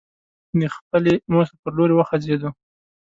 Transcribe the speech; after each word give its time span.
د 0.59 0.61
خپلې 0.75 1.13
موخې 1.31 1.55
پر 1.61 1.71
لوري 1.77 1.93
وخوځېدو. 1.95 2.49